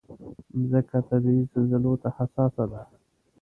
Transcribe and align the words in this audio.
مځکه 0.59 0.97
طبعي 1.09 1.39
زلزلو 1.51 1.93
ته 2.01 2.09
حساسه 2.17 2.63
ده. 2.71 2.81